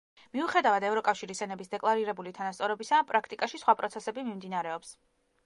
[0.35, 4.99] მიუხედავად ევროკავშირის ენების დეკლარირებული თანასწორობისა, პრაქტიკაში სხვა პროცესები მიმდინარეობს.